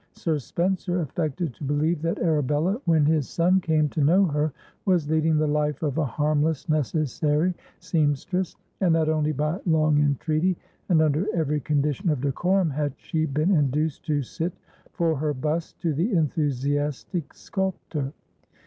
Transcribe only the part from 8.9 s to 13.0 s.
that only by long entreaty, and under every condition of decorum, had